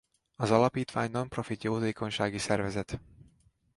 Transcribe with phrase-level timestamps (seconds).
[0.35, 2.99] Az alapítvány non-profit jótékonysági szervezet.